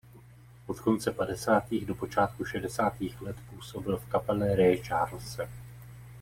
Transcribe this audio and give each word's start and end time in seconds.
Od 0.67 0.79
konce 0.79 1.11
padesátých 1.11 1.85
do 1.85 1.95
počátku 1.95 2.45
šedesátých 2.45 3.21
let 3.21 3.35
působil 3.49 3.97
v 3.97 4.05
kapele 4.09 4.55
Raye 4.55 4.77
Charlese. 4.83 5.49